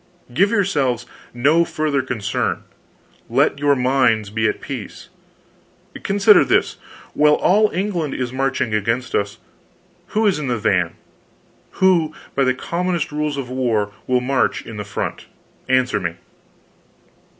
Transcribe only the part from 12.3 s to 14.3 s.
by the commonest rules of war, will